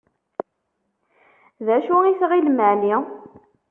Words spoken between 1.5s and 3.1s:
D acu i tɣilem εni?